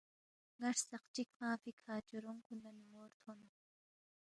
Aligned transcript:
نا 0.59 0.69
ژراق 0.79 1.05
چک 1.15 1.29
فنگفی 1.37 1.71
کھا 1.81 1.95
چورونگ 2.07 2.41
کن 2.45 2.57
نہ 2.63 2.71
نیمور 2.77 3.09
تھون۔ 3.21 3.39